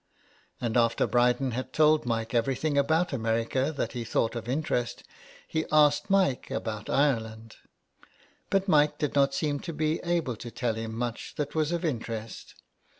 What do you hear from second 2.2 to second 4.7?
everything about America that he thought of